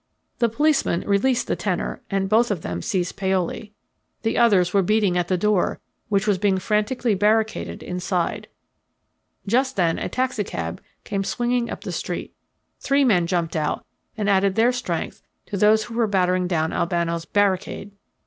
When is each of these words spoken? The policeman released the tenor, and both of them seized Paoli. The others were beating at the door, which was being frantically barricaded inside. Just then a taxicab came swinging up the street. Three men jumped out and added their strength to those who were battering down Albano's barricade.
The 0.39 0.49
policeman 0.49 1.01
released 1.05 1.45
the 1.45 1.55
tenor, 1.55 2.01
and 2.09 2.27
both 2.27 2.49
of 2.49 2.63
them 2.63 2.81
seized 2.81 3.17
Paoli. 3.17 3.71
The 4.23 4.35
others 4.35 4.73
were 4.73 4.81
beating 4.81 5.15
at 5.15 5.27
the 5.27 5.37
door, 5.37 5.79
which 6.09 6.25
was 6.25 6.39
being 6.39 6.57
frantically 6.57 7.13
barricaded 7.13 7.83
inside. 7.83 8.47
Just 9.45 9.75
then 9.75 9.99
a 9.99 10.09
taxicab 10.09 10.81
came 11.03 11.23
swinging 11.23 11.69
up 11.69 11.81
the 11.81 11.91
street. 11.91 12.33
Three 12.79 13.05
men 13.05 13.27
jumped 13.27 13.55
out 13.55 13.85
and 14.17 14.27
added 14.27 14.55
their 14.55 14.71
strength 14.71 15.21
to 15.45 15.55
those 15.55 15.83
who 15.83 15.93
were 15.93 16.07
battering 16.07 16.47
down 16.47 16.73
Albano's 16.73 17.25
barricade. 17.25 17.91